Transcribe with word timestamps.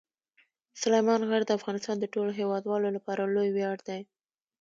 سلیمان 0.81 1.21
غر 1.29 1.41
د 1.45 1.51
افغانستان 1.59 1.95
د 1.99 2.05
ټولو 2.13 2.31
هیوادوالو 2.39 2.87
لپاره 2.97 3.31
لوی 3.33 3.49
ویاړ 3.53 3.77
دی. 3.87 4.01